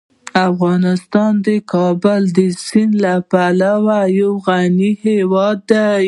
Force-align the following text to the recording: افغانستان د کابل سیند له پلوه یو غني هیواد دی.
افغانستان 0.49 1.31
د 1.45 1.47
کابل 1.73 2.21
سیند 2.65 2.93
له 3.03 3.13
پلوه 3.31 3.99
یو 4.19 4.31
غني 4.45 4.91
هیواد 5.05 5.57
دی. 5.69 5.91